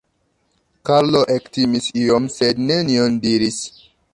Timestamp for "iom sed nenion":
2.05-3.21